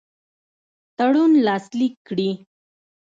تړون 0.97 1.31
لاسلیک 1.45 1.93
کړي. 2.07 2.31